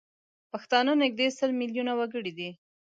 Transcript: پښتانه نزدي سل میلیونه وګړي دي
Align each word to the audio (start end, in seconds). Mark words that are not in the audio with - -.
پښتانه 0.51 0.91
نزدي 1.01 1.27
سل 1.37 1.49
میلیونه 1.61 1.91
وګړي 1.99 2.31
دي 2.37 2.49